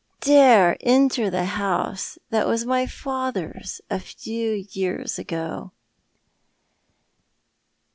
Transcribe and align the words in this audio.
Dai 0.19 0.73
e 0.73 0.77
enter 0.83 1.29
the 1.29 1.45
house 1.45 2.17
that 2.31 2.47
was 2.47 2.65
my 2.65 2.87
father's 2.87 3.81
a 3.87 3.99
few 3.99 4.65
years 4.71 5.19
ago." 5.19 5.73